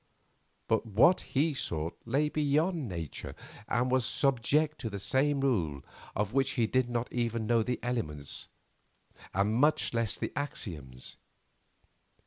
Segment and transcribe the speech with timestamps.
[0.67, 3.35] But what he sought lay beyond nature
[3.67, 5.83] and was subject to some rule
[6.15, 8.47] of which he did not even know the elements,
[9.31, 11.17] and much less the axioms.